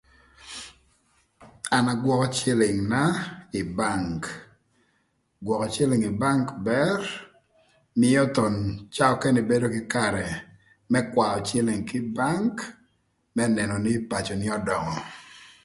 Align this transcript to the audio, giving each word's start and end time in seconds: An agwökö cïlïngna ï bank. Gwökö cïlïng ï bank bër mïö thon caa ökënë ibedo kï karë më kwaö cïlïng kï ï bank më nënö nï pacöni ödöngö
An 1.77 1.85
agwökö 1.93 2.27
cïlïngna 2.37 3.03
ï 3.59 3.61
bank. 3.79 4.21
Gwökö 5.45 5.67
cïlïng 5.75 6.03
ï 6.11 6.17
bank 6.23 6.45
bër 6.67 6.99
mïö 7.99 8.23
thon 8.35 8.55
caa 8.95 9.11
ökënë 9.15 9.41
ibedo 9.43 9.67
kï 9.73 9.83
karë 9.93 10.27
më 10.91 10.99
kwaö 11.13 11.35
cïlïng 11.47 11.83
kï 11.89 11.97
ï 12.03 12.09
bank 12.19 12.55
më 13.35 13.43
nënö 13.57 13.75
nï 13.85 13.93
pacöni 14.11 14.47
ödöngö 14.57 14.95